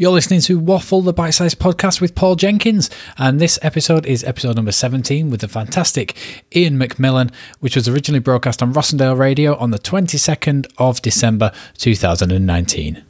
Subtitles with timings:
[0.00, 4.22] You're listening to Waffle, the bite sized podcast with Paul Jenkins, and this episode is
[4.22, 6.16] episode number 17 with the fantastic
[6.54, 13.07] Ian McMillan, which was originally broadcast on Rossendale Radio on the 22nd of December 2019.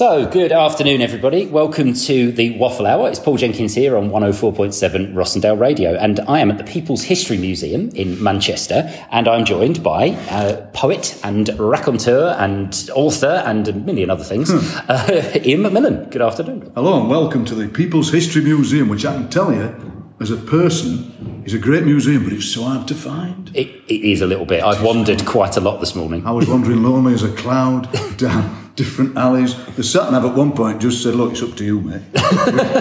[0.00, 1.44] So, good afternoon, everybody.
[1.44, 3.10] Welcome to the Waffle Hour.
[3.10, 7.36] It's Paul Jenkins here on 104.7 Rossendale Radio, and I am at the People's History
[7.36, 13.74] Museum in Manchester, and I'm joined by uh, poet and raconteur and author and a
[13.74, 14.50] million other things,
[14.88, 16.10] uh, Ian McMillan.
[16.10, 16.72] Good afternoon.
[16.74, 20.38] Hello and welcome to the People's History Museum, which I can tell you, as a
[20.38, 23.54] person, is a great museum, but it's so hard to find.
[23.54, 24.62] It, it is a little bit.
[24.62, 26.24] I've wandered quite a lot this morning.
[26.24, 29.52] I was wandering lonely as a cloud down different alleys.
[29.76, 32.02] The sat nav at one point just said, "Look, it's up to you, mate.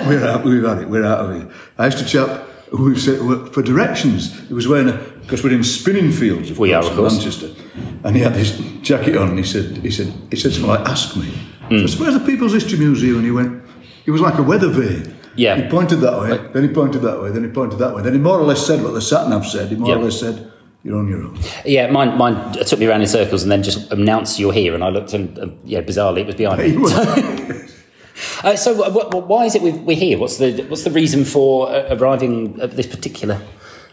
[0.08, 0.46] We're out.
[0.46, 0.90] We've had it.
[0.90, 2.30] We're out of here." I used to chap
[2.72, 3.20] who said
[3.54, 4.22] for directions.
[4.48, 7.14] He was wearing a because we're in Spinningfields, of We are, course, of in course.
[7.14, 7.50] Manchester,
[8.06, 8.50] and he had his
[8.82, 9.30] jacket on.
[9.30, 11.88] And he said, "He said, he said something like, ask me." So I hmm.
[11.88, 13.52] said, "Where's the People's History Museum?" And he went,
[14.06, 15.56] "It was like a weather vane." Yeah.
[15.56, 18.02] He pointed that way, then he pointed that way, then he pointed that way.
[18.02, 19.70] Then he more or less said what the sat nav said.
[19.70, 19.96] He more Yeah.
[19.96, 20.52] or less said,
[20.84, 23.92] "You're on your own." Yeah, mine, mine took me around in circles and then just
[23.92, 27.60] announced you're here, and I looked and, uh, yeah, bizarrely, it was behind me.
[28.44, 30.18] Uh, so, wh- wh- why is it we- we're here?
[30.18, 33.40] What's the what's the reason for uh, arriving at this particular?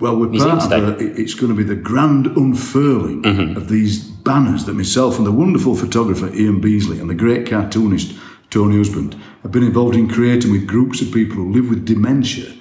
[0.01, 0.85] Well, we're Museum part today.
[0.85, 3.25] of the, it's going to be the grand unfurling
[3.57, 8.15] of these banners that myself and the wonderful photographer Ian Beesley and the great cartoonist
[8.51, 12.53] Tony Husband have been involved in creating with groups of people who live with dementia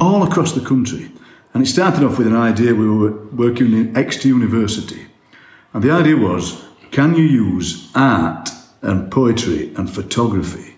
[0.00, 1.10] all across the country.
[1.54, 5.06] And it started off with an idea we were working in Exeter University.
[5.74, 8.50] And the idea was can you use art
[8.82, 10.76] and poetry and photography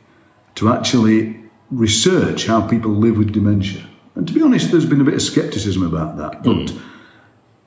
[0.55, 3.85] to actually research how people live with dementia?
[4.15, 6.45] And to be honest, there's been a bit of scepticism about that.
[6.45, 6.79] But hmm.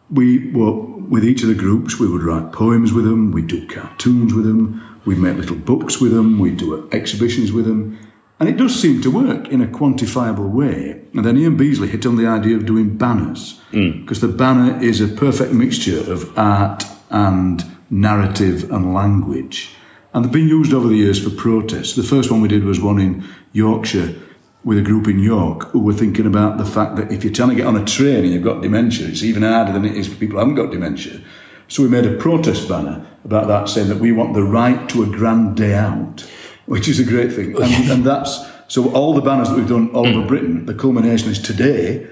[0.10, 3.68] we were, with each of the groups, we would write poems with them, we'd do
[3.68, 7.98] cartoons with them, we'd make little books with them, we'd do exhibitions with them.
[8.40, 11.02] And it does seem to work in a quantifiable way.
[11.14, 14.02] And then Ian Beesley hit on the idea of doing banners, hmm.
[14.02, 19.76] because the banner is a perfect mixture of art and narrative and language.
[20.14, 21.96] And they've been used over the years for protests.
[21.96, 24.16] The first one we did was one in Yorkshire
[24.64, 27.50] with a group in York who were thinking about the fact that if you're trying
[27.50, 30.08] to get on a train and you've got dementia, it's even harder than it is
[30.08, 31.22] for people who haven't got dementia.
[31.68, 35.04] So we made a protest banner about that saying that we want the right to
[35.04, 36.26] a grand day out,
[36.68, 37.62] which is a great thing.
[37.62, 40.28] And, and that's so all the banners that we've done all over mm.
[40.28, 42.06] Britain, the culmination is today,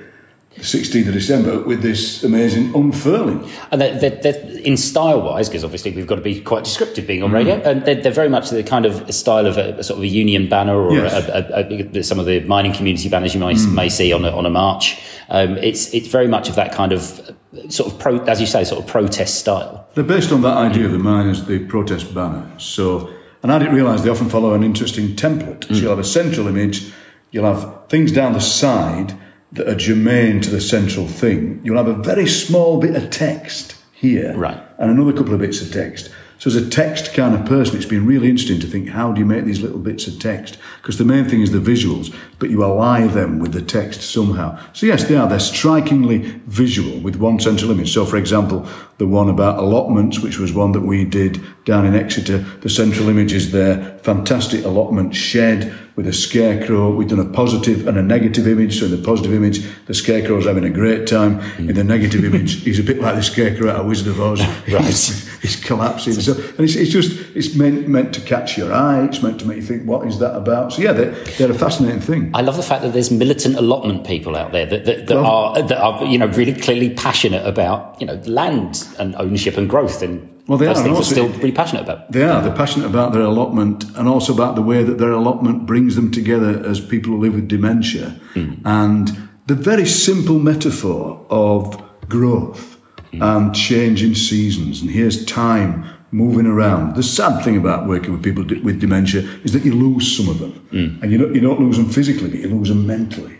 [0.56, 3.50] the 16th of December, with this amazing unfurling.
[3.72, 7.06] And they're, they're, they're in style wise, because obviously we've got to be quite descriptive
[7.06, 7.34] being on mm.
[7.34, 10.04] radio, and they're, they're very much the kind of style of a, a sort of
[10.04, 11.28] a union banner or Yes.
[11.28, 13.74] a, a, some of the mining community banners you may, mm.
[13.74, 14.98] may see on a, on a march.
[15.28, 17.36] Um, it's it's very much of that kind of
[17.70, 19.88] sort of pro, as you say, sort of protest style.
[19.96, 22.50] They're based on that idea of the miners, the protest banner.
[22.58, 23.10] So,
[23.46, 25.66] and I didn't realise they often follow an interesting template.
[25.68, 26.92] So you'll have a central image,
[27.30, 29.14] you'll have things down the side
[29.52, 31.62] that are germane to the central thing.
[31.64, 34.58] You'll have a very small bit of text here, Right.
[34.80, 36.10] and another couple of bits of text.
[36.38, 39.19] So, as a text kind of person, it's been really interesting to think how do
[39.19, 40.57] you make these little bits of text?
[40.81, 44.59] Because the main thing is the visuals, but you ally them with the text somehow.
[44.73, 45.28] So, yes, they are.
[45.28, 47.94] They're strikingly visual with one central image.
[47.94, 51.96] So, for example, the one about allotments, which was one that we did down in
[51.96, 53.97] Exeter, the central image is there.
[54.03, 56.94] Fantastic allotment shed with a scarecrow.
[56.94, 58.80] We've done a positive and a negative image.
[58.80, 61.40] So in the positive image, the scarecrow's having a great time.
[61.58, 62.28] In the negative hmm.
[62.28, 64.42] image, he's a bit like the scarecrow of Wizard of Oz.
[64.76, 64.84] Right.
[64.86, 66.14] He's, he's collapsing.
[66.14, 69.06] So, and it's, it's just, it's meant, meant to catch your eye.
[69.06, 70.74] It's meant to make you think, what is that about?
[70.74, 72.32] So yeah, they're, they're a fascinating thing.
[72.34, 75.26] I love the fact that there's militant allotment people out there that, that, that Well-
[75.26, 79.70] are that are you know really clearly passionate about you know land and ownership and
[79.70, 82.12] growth and Well, they those are, things also still really passionate about.
[82.12, 82.42] They are.
[82.42, 86.12] They're passionate about their allotment and also about the way that their allotment brings them
[86.12, 88.20] together as people who live with dementia.
[88.34, 88.54] Hmm.
[88.64, 92.78] And the very simple metaphor of growth
[93.12, 93.22] hmm.
[93.24, 94.82] um, and change in seasons.
[94.82, 96.96] And here's time moving around.
[96.96, 100.38] The sad thing about working with people with dementia is that you lose some of
[100.38, 100.52] them.
[100.70, 101.03] Hmm.
[101.03, 103.40] And you don't, you don't lose them physically, but you lose them mentally.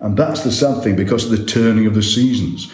[0.00, 2.72] And that's the sad thing because of the turning of the seasons.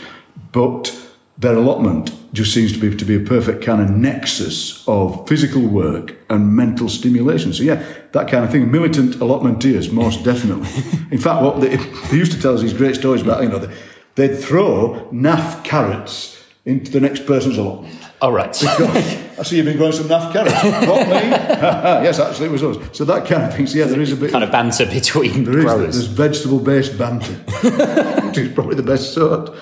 [0.52, 0.94] But
[1.38, 5.62] their allotment just seems to be to be a perfect kind of nexus of physical
[5.62, 7.52] work and mental stimulation.
[7.52, 8.70] So yeah, that kind of thing.
[8.70, 10.68] Militant allotmenteers, most definitely.
[11.10, 13.58] In fact, what they, they used to tell us these great stories about, you know,
[13.58, 13.74] they,
[14.14, 17.95] they'd throw naff carrots into the next person's allotment.
[18.22, 18.48] All right.
[18.64, 20.54] I see you've been growing some naff carrots.
[20.88, 21.12] what, me?
[22.06, 22.78] yes, actually, it was us.
[22.96, 23.66] So that kind of thing.
[23.66, 25.64] So, yeah, there is a bit kind of banter between There is.
[25.64, 25.94] growers.
[25.96, 27.32] There's vegetable-based banter,
[28.26, 29.54] which is probably the best sort.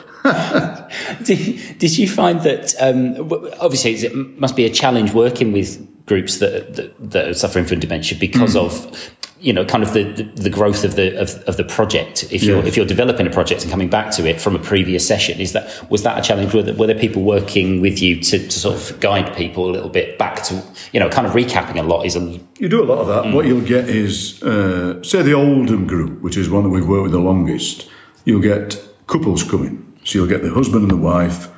[1.25, 3.31] Did, did you find that um,
[3.61, 7.81] obviously it must be a challenge working with groups that that, that are suffering from
[7.81, 8.65] dementia because Mm.
[8.67, 9.14] of
[9.47, 10.05] you know kind of the,
[10.47, 12.69] the, growth of the of, of the project if you're Yeah.
[12.69, 15.53] if you're developing a project and coming back to it from a previous session is
[15.53, 18.59] that was that a challenge were there, were there people working with you to, to
[18.65, 20.55] sort of guide people a little bit back to
[20.93, 22.21] you know kind of recapping a lot is a
[22.59, 23.35] You do a lot of that.
[23.35, 27.03] What you'll get is, uh, say, the Oldham group, which is one that we've worked
[27.09, 27.77] with the longest.
[28.25, 28.65] You'll get
[29.07, 29.75] couples coming.
[30.05, 31.49] So you'll get the husband and the wife,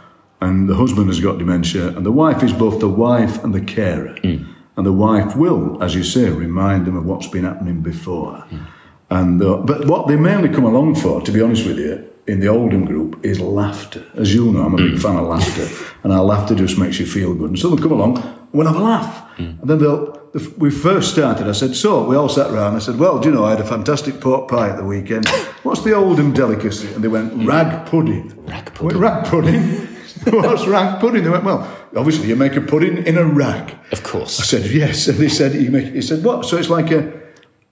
[0.41, 3.61] and the husband has got dementia, and the wife is both the wife and the
[3.61, 4.17] carer.
[4.77, 8.45] And the wife will, as you say, remind them of what's been happening before.
[9.11, 12.41] And uh, but what they mainly come along for, to be honest with you, in
[12.41, 14.05] the Oldham group, is laughter.
[14.15, 15.03] As you know, I'm a big mm.
[15.03, 15.69] fan of laughter,
[16.03, 17.51] and our laughter just makes you feel good.
[17.51, 19.61] And so they'll come along, and we'll have a laugh, mm.
[19.61, 20.13] and then they'll.
[20.33, 21.49] the- We first started.
[21.49, 22.77] I said, so we all sat round.
[22.77, 25.27] I said, well, do you know, I had a fantastic pork pie at the weekend.
[25.63, 26.93] What's the Oldham delicacy?
[26.93, 27.47] And they went mm.
[27.47, 28.35] rag pudding.
[28.45, 29.01] Rag pudding.
[29.01, 29.89] went, rag pudding.
[30.25, 31.25] What's rag pudding?
[31.25, 33.75] They went, well, obviously you make a pudding in a rag.
[33.93, 35.09] of course I said, yes.
[35.09, 35.93] And they said, you make.
[35.93, 36.45] He said, what?
[36.45, 37.17] So it's like a.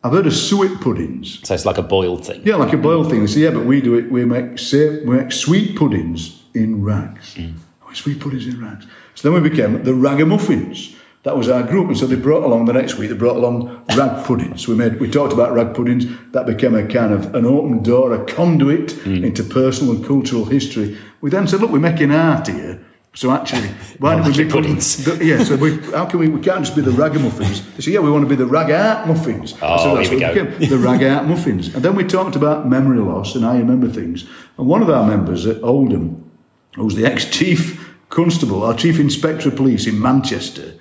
[0.03, 1.41] I've heard of suet puddings.
[1.45, 3.21] so it's like a boiled thing Yeah, like a boiled thing.
[3.21, 4.11] They say, yeah, but we do it.
[4.11, 7.39] We make say, we make sweet puddings in rags.
[7.83, 8.87] Oh, sweet puddings in rags.
[9.15, 10.95] So then we became the ragamuffins.
[11.25, 13.09] That was our group, and so they brought along the next week.
[13.09, 14.69] They brought along rag puddings.
[14.69, 16.05] We made, we talked about rag puddings.
[16.33, 19.25] That became a kind of an open door, a conduit mm.
[19.25, 20.99] into personal and cultural history.
[21.25, 22.85] We then said, look, we're making art here.
[23.15, 23.69] So actually,
[23.99, 25.03] why don't we become puddings.
[25.07, 26.29] the- yeah, so we, how can we?
[26.29, 27.65] We can't just be the ragamuffins.
[27.77, 29.55] They said, yeah, we want to be the rag art muffins.
[29.63, 30.45] Oh, so that's here we go.
[30.45, 31.75] became, the rag art muffins.
[31.75, 34.27] And then we talked about memory loss and how you remember things.
[34.59, 36.31] And one of our members at Oldham,
[36.75, 40.75] who was the ex-chief constable, our chief inspector of police in Manchester,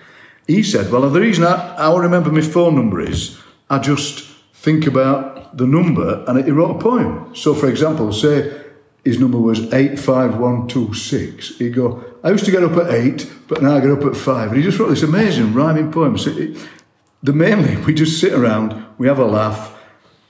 [0.45, 3.39] he said, well, the reason I, I remember my phone number is
[3.69, 7.33] I just think about the number and he wrote a poem.
[7.33, 8.62] So, for example, say
[9.03, 11.57] his number was 85126.
[11.57, 14.15] He'd go, I used to get up at 8, but now I get up at
[14.15, 14.47] 5.
[14.49, 16.17] And he just wrote this amazing rhyming poem.
[16.17, 16.57] So it,
[17.21, 19.77] the mainly, we just sit around, we have a laugh,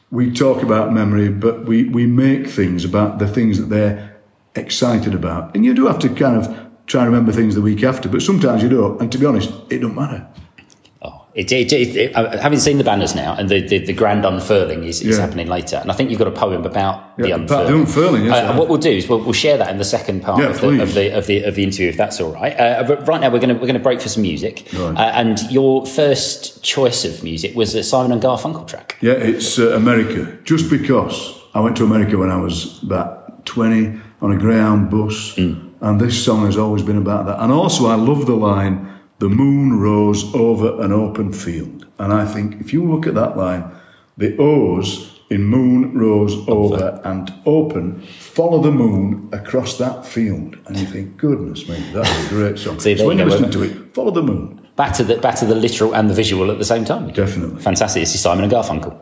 [0.10, 4.22] we talk about memory, but we, we make things about the things that they're
[4.56, 5.56] excited about.
[5.56, 6.48] And you do have to kind of
[6.86, 9.00] try and remember things the week after, but sometimes you don't.
[9.02, 10.28] And to be honest, it don't matter.
[11.36, 14.84] It, it, it, uh, having seen the banners now, and the, the, the grand unfurling
[14.84, 15.26] is, is Yeah.
[15.26, 17.44] happening later, and I think you've got a poem about the unfurling.
[17.46, 19.78] about the unfurling, yes, Uh, and what we'll do is we'll, we'll share that in
[19.80, 22.22] the second part Yeah, of, the, of the of the of the interview, if that's
[22.22, 22.54] all right.
[22.54, 24.96] Uh, right now, we're going to we're to break for some music, Right.
[24.96, 28.98] uh, and your first choice of music was a Simon and Garfunkel track.
[29.02, 30.38] Yeah, it's uh, America.
[30.44, 35.36] Just because I went to America when I was about 20 on a Greyhound bus,
[35.38, 37.42] and this song has always been about that.
[37.42, 38.88] And also, I love the line,
[39.24, 41.88] The moon rose over an open field.
[41.98, 43.64] And I think if you look at that line,
[44.18, 50.58] the O's in moon rose over and open follow the moon across that field.
[50.66, 52.82] And you think, goodness me, that's a great song.
[52.82, 54.68] See, so when you listen to it, follow the moon.
[54.76, 57.10] Back to the back to the literal and the visual at the same time.
[57.14, 57.62] Definitely.
[57.62, 58.02] Fantastic.
[58.02, 59.00] This is Simon and Garfunkel.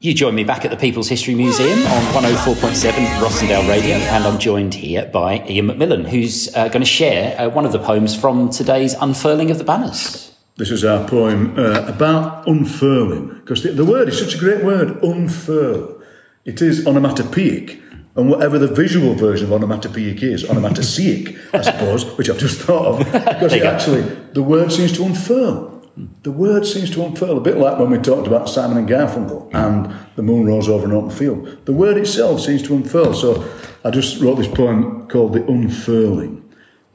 [0.00, 4.38] You join me back at the People's History Museum on 104.7 Rossendale Radio, and I'm
[4.38, 8.14] joined here by Ian McMillan, who's uh, going to share uh, one of the poems
[8.14, 10.32] from today's unfurling of the banners.
[10.56, 14.64] This is our poem uh, about unfurling, because the, the word is such a great
[14.64, 16.00] word, unfurl.
[16.44, 17.82] It is onomatopoeic,
[18.14, 22.86] and whatever the visual version of onomatopoeic is, onomatopoeic, I suppose, which I've just thought
[22.86, 24.02] of, because it actually,
[24.32, 25.77] the word seems to unfurl.
[26.22, 29.52] The word seems to unfurl, a bit like when we talked about Simon and Garfunkel
[29.52, 31.64] and the moon rose over an open field.
[31.64, 33.48] The word itself seems to unfurl, so
[33.84, 36.47] I just wrote this poem called The Unfurling.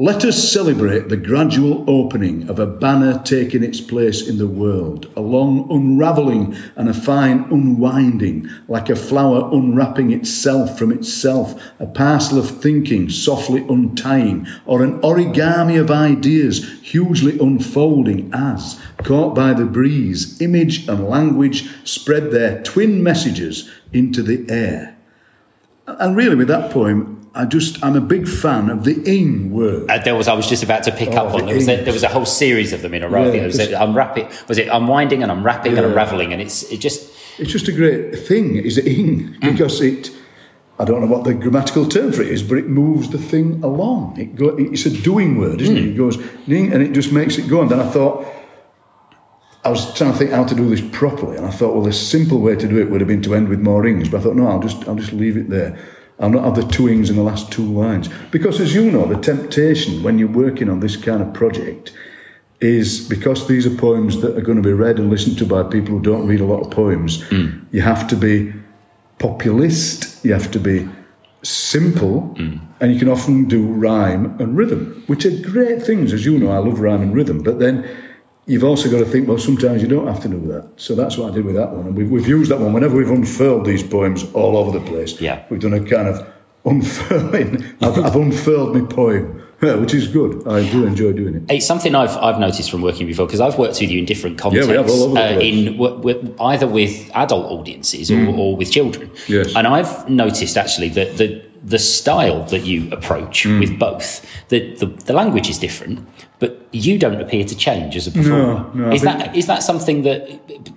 [0.03, 5.09] Let us celebrate the gradual opening of a banner taking its place in the world,
[5.15, 11.85] a long unravelling and a fine unwinding, like a flower unwrapping itself from itself, a
[11.85, 19.53] parcel of thinking softly untying, or an origami of ideas hugely unfolding as, caught by
[19.53, 24.97] the breeze, image and language spread their twin messages into the air.
[25.87, 29.89] And really, with that poem, I just I'm a big fan of the ing word.
[29.89, 31.39] Uh, there was I was just about to pick Oh, up on.
[31.41, 33.25] the There was, a, there was a whole series of them in a row.
[33.25, 34.29] Yeah, There was a, unwrapping.
[34.47, 36.31] Was it unwinding and unwrapping and unraveling?
[36.31, 39.35] And it's it just It's just a great thing, is it ing?
[39.41, 40.11] Because it,
[40.77, 43.63] I don't know what the grammatical term for it is, but it moves the thing
[43.63, 44.19] along.
[44.19, 45.85] It go, it's a doing word, isn't it?
[45.85, 47.61] It goes ing, and it just makes it go.
[47.61, 48.27] And then I thought,
[49.65, 51.93] I was trying to think how to do this properly, and I thought, well, the
[51.93, 54.23] simple way to do it would have been to end with more ings, but I
[54.23, 55.77] thought, no, I'll just, I'll just leave it there.
[56.19, 58.09] I'll not have the two ings in the last two lines.
[58.31, 61.93] Because as you know, the temptation when you're working on this kind of project
[62.61, 65.63] is because these are poems that are going to be read and listened to by
[65.63, 67.61] people who don't read a lot of poems, mm.
[67.71, 68.53] you have to be
[69.19, 70.87] populist, you have to be
[71.41, 72.59] simple, mm.
[72.79, 76.13] and you can often do rhyme and rhythm, which are great things.
[76.13, 77.85] As you know, I love rhyme and rhythm, but then
[78.45, 80.69] you've also got to think, well, sometimes you don't have to do that.
[80.77, 81.87] So that's what I did with that one.
[81.87, 85.19] And we've, we've used that one whenever we've unfurled these poems all over the place.
[85.21, 85.43] Yeah.
[85.49, 86.27] We've done a kind of
[86.65, 87.63] unfurling.
[87.81, 90.47] I've, I've unfurled my poem, which is good.
[90.47, 91.43] I do enjoy doing it.
[91.49, 94.37] It's something I've, I've noticed from working before because I've worked with you in different
[94.37, 98.11] contexts, yeah, we have, all over the uh, in w- w- either with adult audiences
[98.11, 99.09] or, or with children.
[99.27, 99.55] Yes.
[99.55, 103.61] And I've noticed actually that the the style that you approach Mm.
[103.61, 106.05] with both, the, the the language is different,
[106.43, 108.69] but you don't appear to change as a performer.
[108.73, 110.19] no, I is think- that is that something that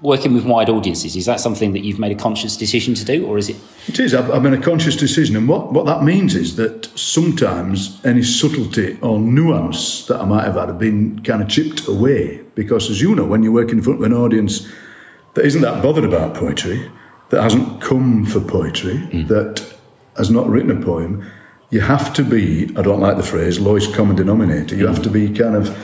[0.01, 3.27] working with wide audiences is that something that you've made a conscious decision to do,
[3.27, 3.57] or is it?
[3.89, 4.15] It is.
[4.15, 8.23] I've, I've made a conscious decision, and what, what that means is that sometimes any
[8.23, 12.43] subtlety or nuance that I might have had have been kind of chipped away.
[12.55, 14.69] Because, as you know, when you're working in front of an audience
[15.35, 16.79] that isn't that bothered about poetry,
[17.31, 19.27] that hasn't come for poetry, mm.
[19.27, 19.67] that
[20.17, 21.29] has not written a poem,
[21.71, 24.77] you have to be, I don't like the phrase, lowest common denominator.
[24.77, 25.77] You have to be kind of,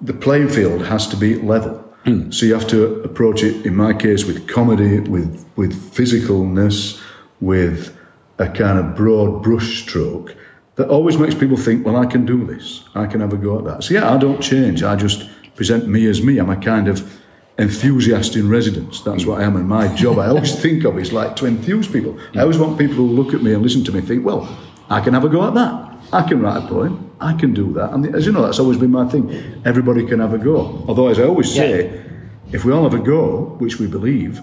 [0.00, 1.78] the playing field has to be level.
[2.04, 2.32] Mm.
[2.34, 7.00] So you have to approach it, in my case, with comedy, with, with physicalness,
[7.40, 7.96] with
[8.38, 10.34] a kind of broad brush stroke
[10.76, 12.84] that always makes people think, well, I can do this.
[12.94, 13.84] I can have a go at that.
[13.84, 14.82] So yeah, I don't change.
[14.82, 16.38] I just present me as me.
[16.38, 17.20] I'm a kind of
[17.58, 19.02] enthusiast in residence.
[19.02, 19.56] That's what I am.
[19.56, 22.18] And my job, I always think of is like to enthuse people.
[22.18, 22.40] I mm.
[22.40, 24.48] always want people who look at me and listen to me think, well,
[24.92, 25.92] I can have a go at that.
[26.12, 27.10] I can write a poem.
[27.18, 27.92] I can do that.
[27.92, 29.24] And as you know, that's always been my thing.
[29.64, 30.84] Everybody can have a go.
[30.86, 32.04] Although, as I always say,
[32.52, 34.42] if we all have a go, which we believe,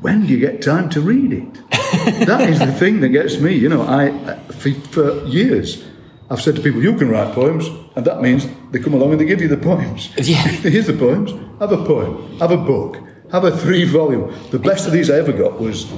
[0.00, 1.52] when do you get time to read it?
[2.26, 3.52] that is the thing that gets me.
[3.54, 5.84] You know, I for, for years
[6.30, 9.20] I've said to people, "You can write poems," and that means they come along and
[9.20, 10.08] they give you the poems.
[10.16, 10.36] Yeah.
[10.74, 11.32] Here's the poems.
[11.60, 12.38] Have a poem.
[12.38, 12.96] Have a book.
[13.30, 14.32] Have a three-volume.
[14.50, 15.90] The best of these I ever got was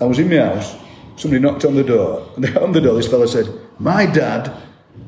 [0.00, 0.74] I was in my house.
[1.16, 3.46] Somebody knocked on the door, and on the door this fellow said,
[3.78, 4.52] "My dad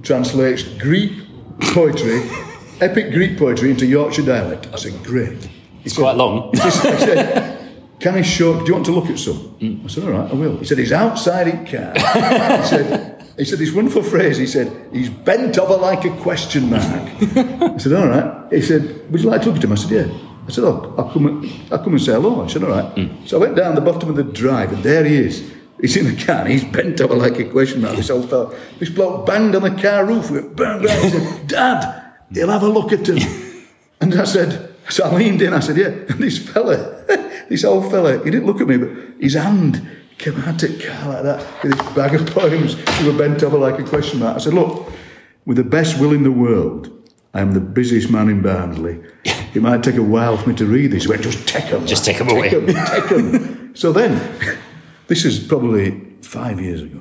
[0.02, 1.12] translates Greek
[1.60, 2.22] poetry,
[2.80, 5.48] epic Greek poetry into Yorkshire dialect." I said, "Great."
[5.84, 6.50] It's quite long.
[6.54, 8.58] He said, he said, Can I show?
[8.58, 9.36] Do you want to look at some?
[9.60, 9.84] Mm.
[9.84, 10.56] I said, All right, I will.
[10.56, 11.92] He said, He's outside in car.
[11.94, 14.38] he said, he said this wonderful phrase.
[14.38, 16.82] He said, He's bent over like a question mark.
[16.82, 18.50] I said, All right.
[18.52, 19.72] He said, Would you like to look at him?
[19.72, 20.18] I said, Yeah.
[20.46, 22.42] I said, Oh, I'll come I'll come and say hello.
[22.44, 22.94] I said, All right.
[22.96, 23.28] Mm.
[23.28, 25.52] So I went down the bottom of the drive, and there he is.
[25.80, 27.96] He's in the car, and he's bent over like a question mark.
[27.96, 28.54] This old fella.
[28.78, 30.30] This bloke banged on the car roof.
[30.30, 31.02] We went bang, bang.
[31.02, 33.18] He said, Dad, he'll have a look at him.
[34.00, 35.86] And I said, so I leaned in, I said, yeah.
[35.86, 37.04] And this fella,
[37.48, 39.86] this old fella, he didn't look at me, but his hand
[40.18, 42.74] came out at car like that with this bag of poems.
[42.98, 44.36] He were bent over like a question mark.
[44.36, 44.92] I said, look,
[45.46, 46.90] with the best will in the world,
[47.32, 49.02] I am the busiest man in Barnsley.
[49.24, 51.04] It might take a while for me to read these.
[51.04, 51.86] He went, just take them.
[51.86, 53.74] Just take 'em away." Take them.
[53.74, 54.12] so then,
[55.06, 57.00] this is probably five years ago.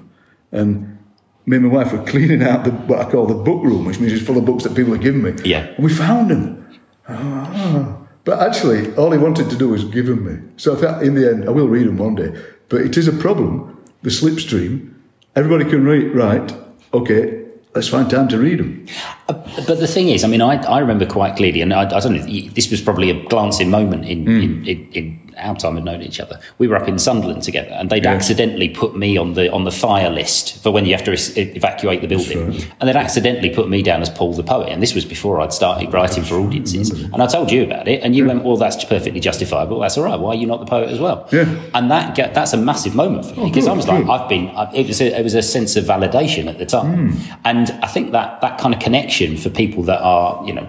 [0.52, 0.98] And
[1.46, 4.00] me and my wife were cleaning out the, what I call the book room, which
[4.00, 5.34] means it's full of books that people have given me.
[5.44, 5.68] Yeah.
[5.76, 6.80] And we found them.
[7.08, 7.98] Ah.
[8.24, 10.42] But actually, all he wanted to do was give them me.
[10.56, 12.34] So I thought, in the end, I will read them one day.
[12.70, 14.94] But it is a problem, the slipstream.
[15.36, 16.56] Everybody can read, right,
[16.94, 17.44] okay,
[17.76, 18.86] let's find time to read them.
[19.28, 19.34] Uh,
[19.68, 22.14] but the thing is, I mean, I, I remember quite clearly, and I, I don't
[22.14, 24.42] know, this was probably a glancing moment in, hmm.
[24.42, 26.40] in, in, in our time of knowing each other.
[26.58, 29.72] We were up in Sunderland together, and they'd accidentally put me on the on the
[29.72, 33.70] fire list for when you have to es- evacuate the building, and they'd accidentally put
[33.70, 34.70] me down as Paul the poet.
[34.70, 36.92] And this was before I'd started writing for audiences.
[36.92, 37.14] Mm-hmm.
[37.14, 39.80] And I told you about it, and you went, "Well, that's perfectly justifiable.
[39.80, 40.20] That's all right.
[40.20, 41.48] Why are you not the poet as well?" Yeah.
[41.74, 44.06] And that get- that's a massive moment for me oh, because good, I was like.
[44.08, 44.50] I've been.
[44.50, 47.38] I- It was a, it was a sense of validation at the time, mm.
[47.46, 50.68] and I think that that kind of connection for people that are you know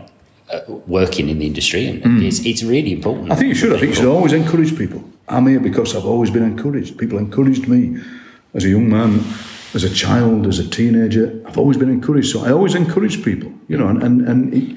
[0.53, 2.23] Uh, working in the industry and hmm.
[2.23, 3.33] it's, it's really important.
[3.33, 3.73] I think you should.
[3.73, 5.03] I think you should always encourage people.
[5.27, 6.99] I'm here because I've always been encouraged.
[6.99, 7.99] People encouraged me
[8.53, 9.25] as a young man,
[9.73, 11.43] as a child, as a teenager.
[11.47, 12.31] I've always been encouraged.
[12.31, 14.77] So I always encourage people, you know, and, and, and it,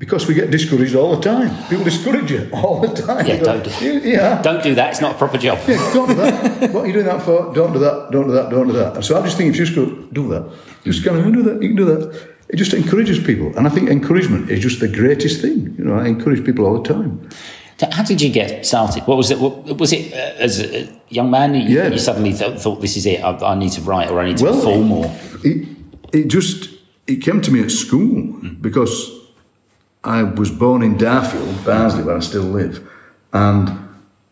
[0.00, 1.50] because we get discouraged all the time.
[1.68, 3.26] People discourage you all the time.
[3.26, 4.42] Yeah, don't- "Yeah, yeah.
[4.42, 4.90] Don't do that.
[4.90, 5.58] It's not a proper job.
[5.68, 6.72] Yeah, don't do that.
[6.72, 7.54] what are you doing that for?
[7.54, 8.10] Don't do that.
[8.10, 8.50] Don't do that.
[8.50, 8.96] Don't do that.
[8.96, 10.50] And so I just think if you just go, do that,
[10.84, 11.62] just kind of do that.
[11.62, 12.39] You can do that.
[12.52, 15.74] It just encourages people, and I think encouragement is just the greatest thing.
[15.78, 17.28] You know, I encourage people all the time.
[17.92, 19.04] How did you get started?
[19.06, 19.38] What was it?
[19.40, 20.16] What, was it uh,
[20.46, 21.54] as a young man?
[21.54, 21.88] You, Yeah.
[21.88, 23.22] you suddenly th- thought, "This is it.
[23.22, 25.06] I, I need to write, or I need to Well, perform." Or
[25.44, 25.68] it,
[26.12, 26.68] it just
[27.06, 29.10] it came to me at school because
[30.04, 32.86] I was born in Darfield, Barnsley, where I still live,
[33.32, 33.68] and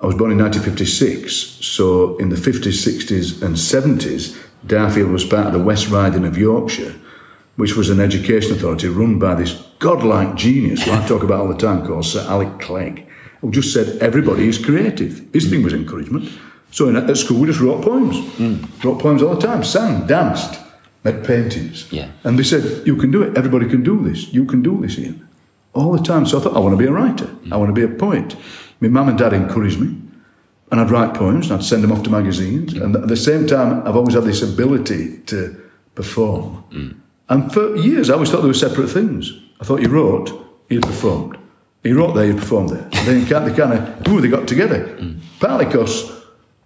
[0.00, 1.32] I was born in 1956.
[1.64, 6.36] So in the 50s, 60s, and 70s, Darfield was part of the West Riding of
[6.36, 6.94] Yorkshire,
[7.58, 11.48] which was an education authority run by this godlike genius who I talk about all
[11.48, 13.04] the time called Sir Alec Clegg,
[13.40, 15.26] who just said everybody is creative.
[15.32, 16.30] His thing was encouragement.
[16.70, 18.16] So in, at school, we just wrote poems.
[18.36, 18.64] Hmm.
[18.84, 20.60] Wrote poems all the time, sang, danced,
[21.02, 21.92] made paintings.
[21.92, 22.12] Yeah.
[22.22, 23.36] And they said, You can do it.
[23.36, 24.32] Everybody can do this.
[24.32, 25.28] You can do this, Ian.
[25.74, 26.26] All the time.
[26.26, 27.26] So I thought, I want to be a writer.
[27.26, 27.52] Hmm.
[27.52, 28.36] I want to be a poet.
[28.78, 30.00] My mum and dad encouraged me.
[30.70, 32.74] And I'd write poems and I'd send them off to magazines.
[32.74, 32.82] Hmm.
[32.82, 35.60] And at the same time, I've always had this ability to
[35.96, 37.02] perform.
[37.28, 39.32] And for years, I always thought they were separate things.
[39.60, 40.30] I thought you wrote,
[40.68, 41.36] you performed.
[41.84, 42.84] You wrote there, you performed there.
[42.84, 44.96] And then you kind of, they kind of, ooh, they got together.
[45.40, 46.10] Partly because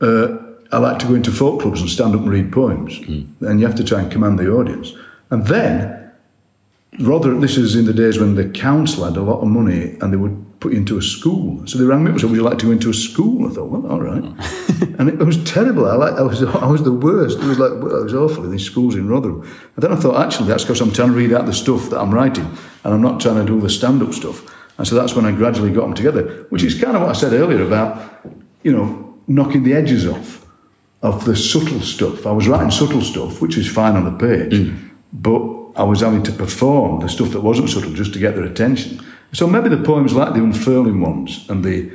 [0.01, 0.39] uh,
[0.73, 2.99] I like to go into folk clubs and stand up and read poems.
[3.41, 4.93] And you have to try and command the audience.
[5.31, 6.02] And then,
[6.99, 10.13] rather, this is in the days when the council had a lot of money and
[10.13, 11.67] they would put you into a school.
[11.67, 13.51] So they rang me up and said, Would you like to go into a school?
[13.51, 14.23] I thought, Well, all right.
[14.99, 15.89] and it, was terrible.
[15.89, 17.39] I, like, I, was, I was the worst.
[17.39, 19.43] It was like, well, it was awful in these schools in Rotherham.
[19.43, 21.99] And then I thought, actually, that's because I'm trying to read out the stuff that
[21.99, 22.45] I'm writing
[22.85, 24.45] and I'm not trying to do the stand up stuff.
[24.79, 27.15] And so that's when I gradually got them together, which is kind of what I
[27.15, 28.27] said earlier about,
[28.63, 30.47] you know, knocking the edges off
[31.03, 32.27] of the subtle stuff.
[32.27, 34.91] I was writing subtle stuff, which is fine on the page, mm.
[35.13, 38.45] but I was having to perform the stuff that wasn't subtle just to get their
[38.45, 39.01] attention.
[39.33, 41.91] So maybe the poems like the unfurling ones and the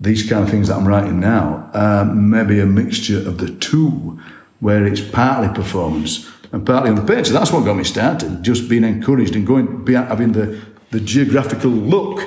[0.00, 4.20] these kind of things that I'm writing now are maybe a mixture of the two,
[4.60, 7.26] where it's partly performance and partly on the page.
[7.26, 10.60] So that's what got me started, just being encouraged and going, having the,
[10.90, 12.20] the geographical look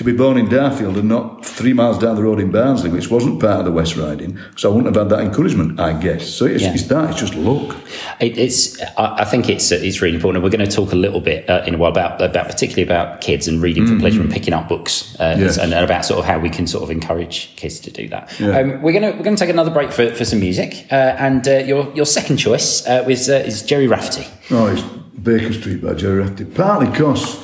[0.00, 3.10] to be born in Darfield and not three miles down the road in Barnsley, which
[3.10, 4.38] wasn't part of the West Riding.
[4.56, 6.26] So I wouldn't have had that encouragement, I guess.
[6.26, 6.72] So it's, Yeah.
[6.72, 7.76] it's that, it's just look.
[8.18, 8.80] It, it's.
[8.96, 9.70] I, I think it's.
[9.70, 10.42] It's really important.
[10.42, 13.20] We're going to talk a little bit uh, in a while about about particularly about
[13.20, 15.58] kids and reading for pleasure and picking up books, uh, Yes.
[15.58, 18.32] and, and about sort of how we can sort of encourage kids to do that.
[18.40, 18.58] Yeah.
[18.58, 21.58] Um, we're gonna we're gonna take another break for, for some music, uh, and uh,
[21.58, 24.26] your your second choice uh, was uh, is Gerry Rafferty.
[24.50, 24.82] Oh, it's
[25.22, 26.46] Baker Street by Gerry Rafferty.
[26.46, 27.38] Partly because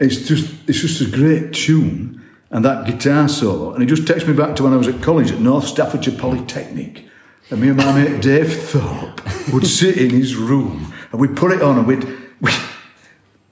[0.00, 4.26] it's just it's just a great tune and that guitar solo, and it just takes
[4.26, 7.04] me back to when I was at college at North Staffordshire Polytechnic.
[7.50, 9.20] And me and my mate Dave Thorpe
[9.52, 12.04] would sit in his room and we'd put it on and we'd,
[12.40, 12.50] we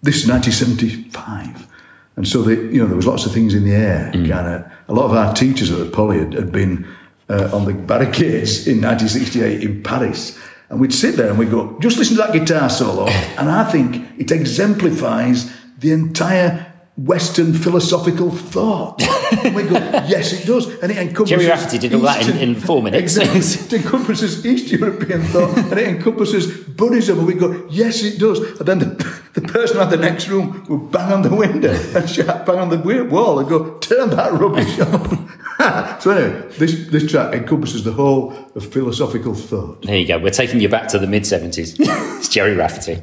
[0.02, 1.68] this is 1975.
[2.16, 4.10] And so, the, you know, there was lots of things in the air.
[4.12, 6.86] Kind of, a lot of our teachers at the Poly had, had been
[7.28, 10.38] uh, on the barricades in 1968 in Paris.
[10.68, 13.06] And we'd sit there and we'd go, just listen to that guitar solo.
[13.38, 19.02] And I think it exemplifies the entire Western philosophical thought.
[19.44, 20.68] And we go, yes, it does.
[20.82, 21.30] And it encompasses.
[21.30, 23.16] Gerry Rafferty did all that in- in four minutes.
[23.16, 23.40] Exactly.
[23.78, 27.18] It encompasses East European thought and it encompasses Buddhism.
[27.18, 28.38] And we go, yes, it does.
[28.60, 32.08] And then the, the person at the next room would bang on the window and
[32.08, 36.02] shout, bang on the wall and go, turn that rubbish off.
[36.02, 39.80] so anyway, this, this track encompasses the whole of philosophical thought.
[39.82, 40.18] There you go.
[40.18, 41.74] We're taking you back to the mid seventies.
[41.80, 43.00] it's Gerry Rafferty.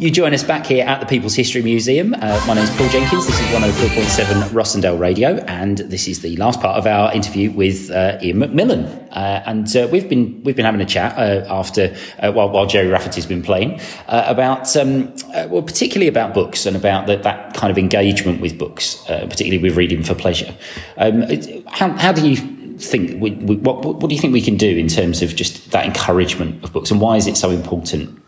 [0.00, 2.14] You join us back here at the People's History Museum.
[2.14, 3.26] Uh, my name is Paul Jenkins.
[3.26, 7.90] This is 104.7 Rossendale Radio, and this is the last part of our interview with
[7.90, 8.86] uh, Ian McMillan.
[9.10, 12.64] Uh, and uh, we've been we've been having a chat uh, after uh, while, while
[12.64, 15.14] Gerry Rafferty's been playing about um,
[15.50, 19.76] well, particularly about books and about the, that kind of engagement with books, particularly with
[19.76, 20.56] reading for pleasure.
[20.96, 21.24] Um,
[21.66, 22.36] how, how do you
[22.78, 23.20] think?
[23.20, 25.84] We, we, what, what do you think we can do in terms of just that
[25.84, 28.18] encouragement of books, and why is it so important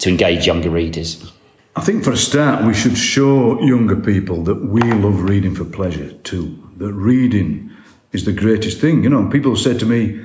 [0.00, 1.32] to engage younger readers?
[1.74, 5.64] I think for a start, we should show younger people that we love reading for
[5.64, 6.62] pleasure too.
[6.78, 7.70] That reading
[8.12, 9.02] is the greatest thing.
[9.02, 10.22] You know, people said to me,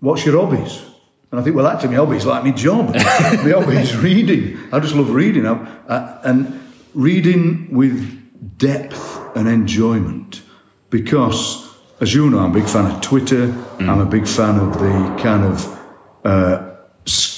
[0.00, 0.84] What's your hobbies?
[1.30, 2.94] And I think, well, actually, my hobby is like my job.
[2.94, 4.58] my hobby is reading.
[4.72, 5.46] I just love reading.
[5.46, 5.54] I,
[5.88, 6.60] I, and
[6.94, 10.42] reading with depth and enjoyment.
[10.90, 11.68] Because,
[12.00, 13.52] as you know, I'm a big fan of Twitter.
[13.80, 15.78] I'm a big fan of the kind of
[16.24, 16.67] uh,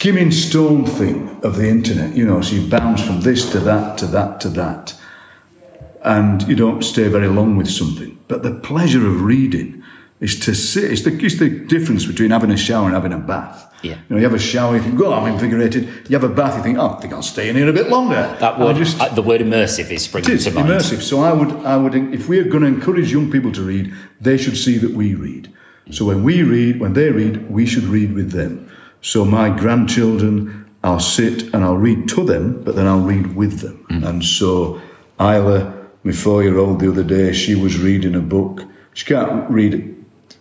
[0.00, 2.16] skimming stone thing of the internet.
[2.16, 4.94] You know, so you bounce from this to that to that to that,
[6.02, 8.18] and you don't stay very long with something.
[8.26, 9.82] But the pleasure of reading
[10.20, 10.90] is to sit.
[10.90, 13.66] It's the, it's the difference between having a shower and having a bath.
[13.82, 13.96] Yeah.
[13.96, 15.84] You know, you have a shower, you think, oh, I'm invigorated.
[16.08, 17.88] You have a bath, you think, oh, I think I'll stay in here a bit
[17.88, 18.36] longer.
[18.38, 20.68] That word, just- uh, the word immersive is springing it is to mind.
[20.68, 21.00] immersive.
[21.00, 24.36] So I would, I would, if we're going to encourage young people to read, they
[24.36, 25.50] should see that we read.
[25.90, 28.69] So when we read, when they read, we should read with them.
[29.02, 33.60] So my grandchildren, I'll sit and I'll read to them, but then I'll read with
[33.60, 33.84] them.
[33.90, 34.08] Mm.
[34.08, 34.80] And so
[35.18, 38.64] Isla, my four-year-old, the other day, she was reading a book.
[38.94, 39.96] She can't read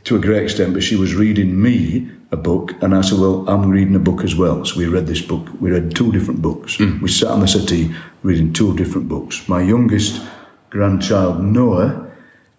[0.06, 3.48] to a great extent, but she was reading me a book, and I said, "Well,
[3.50, 5.48] I'm reading a book as well." So we read this book.
[5.60, 6.78] We read two different books.
[6.78, 7.02] Mm.
[7.02, 9.48] We sat on the settee reading two different books.
[9.48, 10.22] My youngest
[10.70, 12.08] grandchild Noah,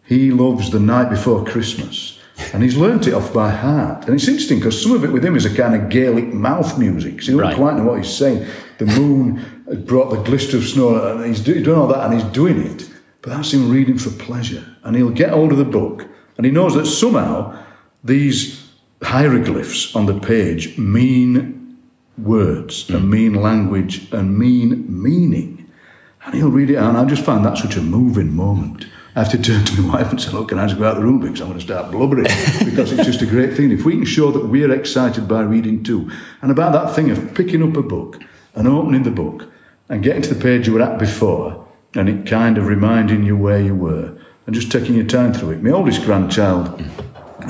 [0.05, 2.10] he loves The Night Before Christmas.
[2.53, 4.07] And he's learnt it off by heart.
[4.07, 6.79] And it's interesting because some of it with him is a kind of Gaelic mouth
[6.79, 7.23] music.
[7.23, 7.57] So you don't Right.
[7.57, 8.47] quite know what he's saying.
[8.79, 9.41] The moon
[9.87, 12.89] brought the glister of snow, and he's doing all that, and he's doing it.
[13.23, 14.65] But that's him reading for pleasure.
[14.83, 17.55] And he'll get hold of the book, and he knows that somehow
[18.03, 18.71] these
[19.03, 21.79] hieroglyphs on the page mean
[22.19, 23.11] words and hmm.
[23.11, 25.67] mean language and mean meaning.
[26.25, 28.87] And he'll read it and I just find that such a moving moment.
[29.17, 30.97] I have to turn to my wife and say, Look, can I just go out
[30.97, 32.25] of the room because I'm going to start blubbering?
[32.65, 33.73] because it's just a great thing.
[33.73, 36.11] If we can show that we're excited by reading too,
[36.43, 38.23] and about that thing of picking up a book
[38.55, 39.51] and opening the book
[39.89, 43.37] and getting to the page you were at before, and it kind of reminding you
[43.37, 45.63] where you were, and just taking your time through it.
[45.63, 46.81] My oldest grandchild,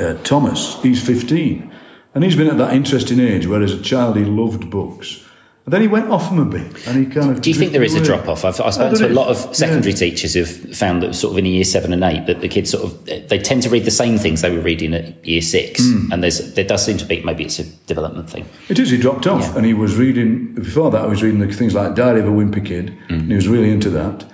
[0.00, 1.70] uh, Thomas, he's 15,
[2.14, 5.26] and he's been at that interesting age where as a child he loved books.
[5.70, 7.40] And then he went off them a bit, and he kind of.
[7.42, 8.44] Do you think there is a drop off?
[8.44, 9.98] I've, I've spoken to a lot of secondary yeah.
[9.98, 12.82] teachers who've found that sort of in year seven and eight that the kids sort
[12.82, 16.10] of they tend to read the same things they were reading at year six, Hmm.
[16.12, 18.46] and there's there does seem to be maybe it's a development thing.
[18.68, 18.90] It is.
[18.90, 19.58] He dropped off, Yeah.
[19.58, 20.54] and he was reading.
[20.54, 23.34] Before that, he was reading the things like Diary of a Wimpy Kid, and he
[23.36, 24.24] was really into that.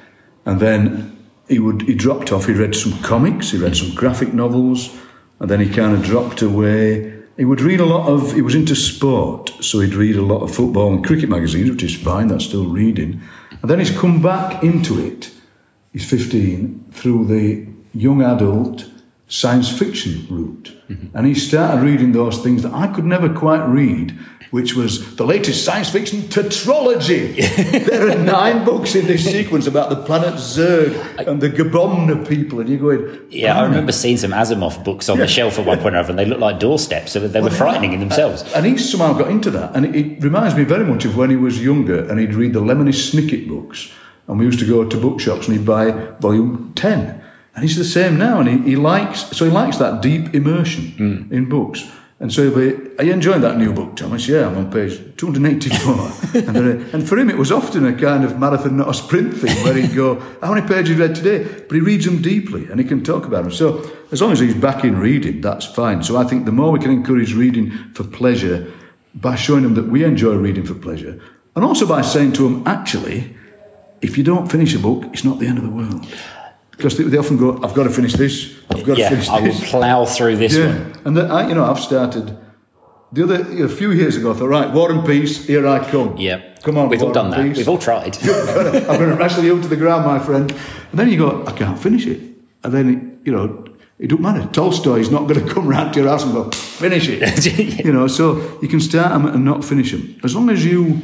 [0.46, 1.18] And then
[1.48, 2.46] he would he dropped off.
[2.46, 3.50] He read some comics.
[3.50, 4.88] He read some graphic novels,
[5.38, 7.12] and then he kind of dropped away.
[7.36, 8.32] He would read a lot of.
[8.32, 11.82] He was into sport, so he'd read a lot of football and cricket magazines, which
[11.82, 12.28] is fine.
[12.28, 13.20] That's still reading.
[13.50, 15.30] And then he's come back into it.
[15.92, 18.86] He's 15 through the young adult
[19.28, 20.72] science fiction route.
[20.88, 21.16] Mm-hmm.
[21.16, 24.16] And he started reading those things that I could never quite read,
[24.50, 27.36] which was the latest science fiction tetralogy.
[27.86, 32.60] there are nine books in this sequence about the planet Zerg and the Gabomna people.
[32.60, 35.66] And you're going, Yeah, I "Oh, remember seeing some Asimov books on the shelf at
[35.66, 38.42] one point or other, and they looked like doorsteps, so they were frightening in themselves.
[38.54, 39.74] And he somehow got into that.
[39.74, 42.52] And it, it reminds me very much of when he was younger and he'd read
[42.52, 43.92] the Lemony Snicket books.
[44.28, 47.22] And we used to go to bookshops and he'd buy volume 10.
[47.54, 48.40] And he's the same now.
[48.40, 51.32] And he, he likes, so he likes that deep immersion hmm.
[51.32, 51.88] in books.
[52.18, 54.26] And so he'll be, are you enjoying that new book, Thomas?
[54.26, 56.46] Yeah, I'm on page 284.
[56.48, 58.94] and, then, uh, and for him, it was often a kind of marathon, not a
[58.94, 61.44] sprint thing, where he'd go, how many pages have you read today?
[61.44, 63.52] But he reads them deeply and he can talk about them.
[63.52, 66.02] So as long as he's back in reading, that's fine.
[66.02, 68.72] So I think the more we can encourage reading for pleasure
[69.14, 71.20] by showing them that we enjoy reading for pleasure,
[71.54, 73.34] and also by saying to them, actually,
[74.02, 76.06] if you don't finish a book, it's not the end of the world.
[76.76, 79.28] Because they, they often go, I've got to finish this, I've got to Yeah, finish
[79.28, 80.92] I will plough through this Yeah, one.
[81.06, 82.36] and then I, you know, I've started
[83.12, 84.32] the other a few years ago.
[84.32, 86.16] I thought, right, War and Peace, here I come.
[86.18, 87.42] Yeah, come on, we've all done that.
[87.42, 87.56] Peace.
[87.58, 88.16] We've all tried.
[88.22, 90.50] I'm going to wrestle you to the ground, my friend.
[90.90, 92.20] And then you go, I can't finish it.
[92.62, 93.64] And then, you know,
[93.98, 94.46] it don't matter.
[94.52, 97.22] Tolstoy's not going to come round to your house and go, finish it.
[97.86, 100.20] You know, so you can start them and not finish them.
[100.22, 101.00] As long as you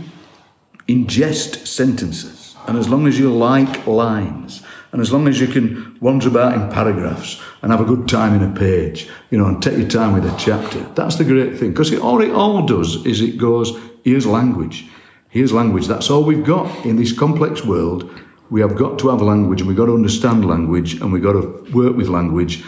[0.89, 5.96] ingest sentences, and as long as you like lines, and as long as you can
[6.00, 9.62] wander about in paragraphs and have a good time in a page, you know, and
[9.62, 11.70] take your time with a chapter, that's the great thing.
[11.70, 13.72] Because all it all does is it goes,
[14.05, 14.87] here's language.
[15.31, 15.87] Here's language.
[15.87, 18.20] That's all we've got in this complex world.
[18.50, 21.33] We have got to have language and we've got to understand language and we've got
[21.33, 22.62] to work with language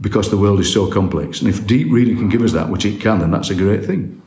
[0.00, 1.40] because the world is so complex.
[1.40, 3.84] And if deep reading can give us that, which it can, then that's a great
[3.84, 4.21] thing.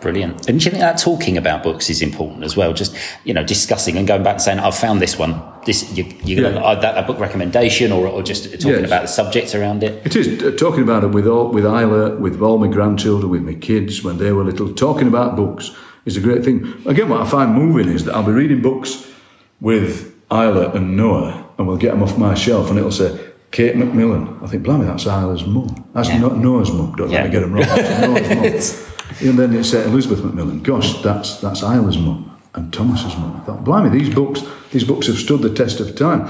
[0.00, 0.48] Brilliant.
[0.48, 2.72] And do you think that talking about books is important as well?
[2.72, 5.42] Just you know, discussing and going back and saying, "I've found this one.
[5.66, 6.74] This you, you're gonna Yeah.
[6.76, 8.86] that a book recommendation, or, or just talking Yes.
[8.86, 12.16] about the subjects around it." It is uh, talking about it with all, with Isla,
[12.16, 14.72] with all my grandchildren, with my kids when they were little.
[14.72, 15.72] Talking about books
[16.06, 16.72] is a great thing.
[16.86, 19.04] Again, what I find moving is that I'll be reading books
[19.60, 23.18] with Isla and Noah, and we'll get them off my shelf, and it'll say
[23.50, 24.38] Kate Macmillan.
[24.44, 25.84] I think, blimey, that's Isla's mum.
[25.92, 26.18] That's Yeah.
[26.18, 26.94] not Noah's mum.
[26.96, 27.22] Don't Yeah.
[27.22, 27.64] let me get them wrong.
[27.66, 28.00] That's
[28.40, 28.84] Noah's mum.
[29.20, 30.62] And then it's uh, Elizabeth Macmillan.
[30.62, 33.36] Gosh, that's that's Isla's mum and Thomas's mum.
[33.40, 36.28] I thought, blimey, these books these books have stood the test of time.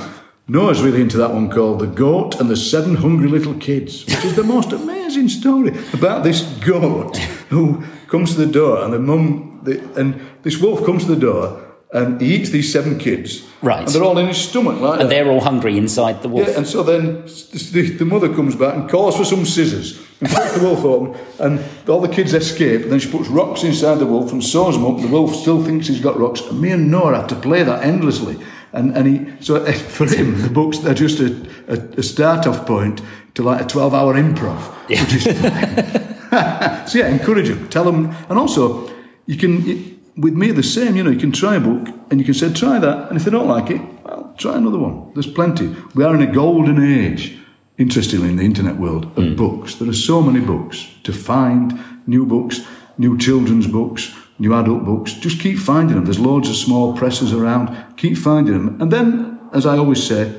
[0.50, 4.24] Noah's really into that one called The Goat and the Seven Hungry Little Kids, which
[4.24, 7.18] is the most amazing story about this goat
[7.50, 11.20] who comes to the door and the mum, the, and this wolf comes to the
[11.20, 11.62] door
[11.92, 13.46] and he eats these seven kids.
[13.60, 13.80] Right.
[13.84, 15.14] And they're all in his stomach like And that.
[15.14, 16.48] they're all hungry inside the wolf.
[16.48, 20.30] Yeah, and so then the, the mother comes back and calls for some scissors and
[20.30, 22.82] puts the wolf open, and all the kids escape.
[22.82, 25.00] And then she puts rocks inside the wolf and sews them up.
[25.00, 26.40] The wolf still thinks he's got rocks.
[26.40, 28.36] And me and Noah have to play that endlessly.
[28.72, 32.46] And, and he, so eh, for him, the books they're just a, a, a start
[32.46, 33.00] off point
[33.34, 36.86] to like a 12 hour improv, which is fine.
[36.88, 38.90] so yeah, encourage them, tell them, and also
[39.26, 39.64] you can.
[39.64, 40.96] You, with me, the same.
[40.96, 43.24] You know, you can try a book and you can say, try that, and if
[43.24, 45.12] they don't like it, well, try another one.
[45.14, 45.74] There's plenty.
[45.94, 47.38] We are in a golden age,
[47.78, 49.34] interestingly, in the internet world of hmm.
[49.36, 49.76] books.
[49.76, 52.60] There are so many books to find new books,
[52.98, 55.12] new children's books, new adult books.
[55.14, 56.04] Just keep finding them.
[56.04, 57.96] There's loads of small presses around.
[57.96, 60.34] Keep finding them, and then, as I always say,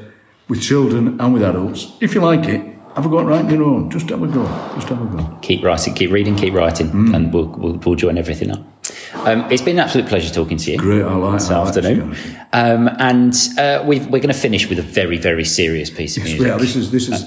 [0.47, 2.62] with children and with adults, if you like it,
[2.95, 3.89] have a go at writing your own.
[3.89, 4.43] Just have a go.
[4.75, 5.38] Just have a go.
[5.41, 7.15] Keep writing, keep reading, keep writing, hmm.
[7.15, 8.68] and we'll, we'll, we'll join everything up.
[9.13, 10.78] Um, it's been an absolute pleasure talking to you.
[10.78, 12.10] Great, I like this I like afternoon.
[12.12, 16.17] this Um, and uh, we've, we're going to finish with a very, very serious piece
[16.17, 16.41] of music.
[16.48, 17.26] Yeah, this is this is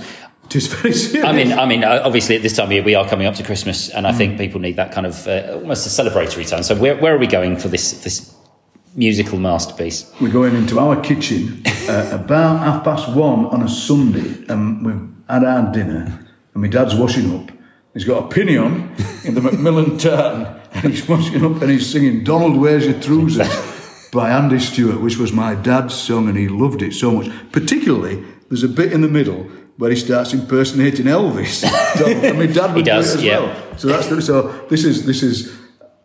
[0.49, 1.25] just very serious.
[1.27, 3.35] I mean, I mean, uh, obviously at this time of year we are coming up
[3.37, 4.11] to Christmas, and Mm.
[4.11, 6.63] I think people need that kind of uh, almost a celebratory time.
[6.63, 8.35] So where, where are we going for this this
[8.95, 10.11] musical masterpiece?
[10.21, 15.09] we're going into our kitchen uh, about half past one on a Sunday, and we've
[15.29, 17.51] had our dinner, and my dad's washing up.
[17.95, 22.25] He's got a pinion in the Macmillan tartan, and he's washing up and he's singing
[22.25, 23.49] "Donald, Where's Your Trousers"
[24.13, 27.31] by Andy Stewart, which was my dad's song, and he loved it so much.
[27.51, 29.45] Particularly, there's a bit in the middle
[29.79, 31.65] where he starts impersonating Elvis.
[32.03, 33.41] And my dad would does, do it as yeah.
[33.41, 33.79] well.
[33.79, 34.67] So that's the, so.
[34.69, 35.57] This is this is.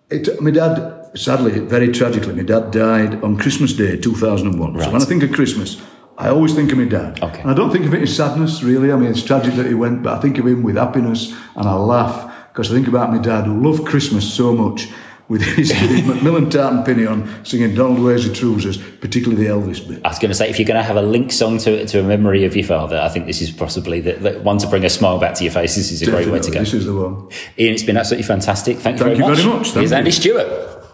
[0.10, 4.80] It, my dad, sadly, very tragically, my dad died on Christmas Day 2001.
[4.80, 5.82] So when I think of Christmas,
[6.18, 7.22] I always think of my dad.
[7.22, 7.42] Okay.
[7.42, 8.92] And I don't think of it as sadness, really.
[8.92, 11.68] I mean, it's tragic that he went, but I think of him with happiness and
[11.68, 12.27] I laugh
[12.58, 14.88] because I think about my dad who loved Christmas so much
[15.28, 15.72] with his,
[16.08, 20.04] Macmillan tartan pinion singing Donald Where's Your Trousers, particularly the Elvis bit.
[20.04, 22.00] I was going to say, if you're going to have a link song to to
[22.00, 24.84] a memory of your father, I think this is possibly the, the one to bring
[24.86, 25.76] a smile back to your face.
[25.76, 26.58] This is a great way to go.
[26.58, 27.30] This is the one.
[27.60, 28.78] Ian, it's been absolutely fantastic.
[28.78, 29.38] Thank you Thank very you much.
[29.38, 29.68] very much.
[29.68, 29.98] Thank Here's you.
[29.98, 30.87] Andy Stewart.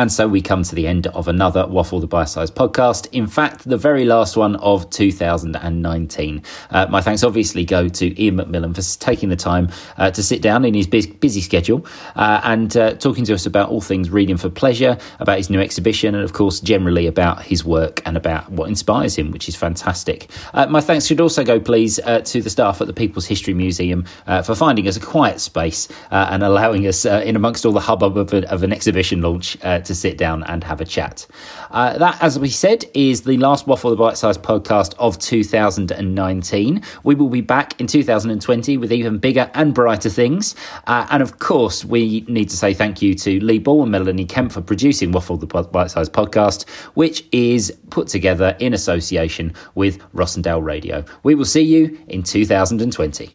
[0.00, 3.06] And so we come to the end of another Waffle the Bite Size podcast.
[3.12, 6.42] In fact, the very last one of 2019.
[6.70, 10.40] Uh, my thanks obviously go to Ian McMillan for taking the time uh, to sit
[10.40, 11.84] down in his busy schedule
[12.16, 15.60] uh, and uh, talking to us about all things reading for pleasure, about his new
[15.60, 19.54] exhibition, and of course, generally about his work and about what inspires him, which is
[19.54, 20.30] fantastic.
[20.54, 23.52] Uh, my thanks should also go, please, uh, to the staff at the People's History
[23.52, 24.06] Museum
[24.46, 28.32] for finding us a quiet space and allowing us, in amongst all the hubbub of,
[28.32, 29.58] a, of an exhibition launch,
[29.90, 31.26] to sit down and have a chat.
[31.72, 36.82] Uh, that, as we said, is the last Waffle the Bite Size podcast of 2019.
[37.02, 40.54] We will be back in 2020 with even bigger and brighter things.
[40.86, 44.26] Uh, and of course, we need to say thank you to Lee Ball and Melanie
[44.26, 49.98] Kemp for producing Waffle the Bite Size podcast, which is put together in association with
[50.12, 51.04] Rossendale Radio.
[51.24, 53.28] We will see you in 2020.